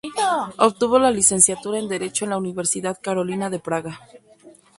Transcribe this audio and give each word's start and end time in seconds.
Obtuvo 0.57 0.97
la 0.97 1.11
licenciatura 1.11 1.77
en 1.77 1.87
Derecho 1.87 2.23
en 2.25 2.31
la 2.31 2.39
Universidad 2.39 2.97
Carolina 2.99 3.51
de 3.51 3.59
Praga. 3.59 3.99